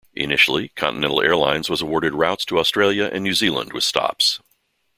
Initially, 0.15 0.69
Continental 0.69 1.21
Airlines 1.21 1.69
was 1.69 1.83
awarded 1.83 2.15
routes 2.15 2.43
to 2.45 2.57
Australia 2.57 3.07
and 3.13 3.23
New 3.23 3.35
Zealand 3.35 3.71
with 3.71 3.83
stops. 3.83 4.39